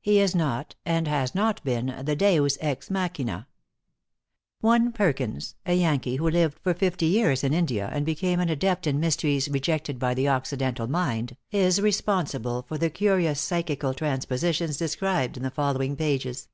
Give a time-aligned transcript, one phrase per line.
[0.00, 3.46] He is not, and has not been, the deus ex machina.
[4.62, 8.86] One Perkins, a Yankee who lived for fifty years in India, and became an adept
[8.86, 15.36] in mysteries rejected by the Occidental mind, is responsible for the curious psychical transpositions described
[15.36, 16.48] in the following pages.